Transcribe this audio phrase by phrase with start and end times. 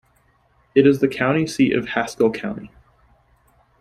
[0.73, 2.71] It is the county seat of Haskell County.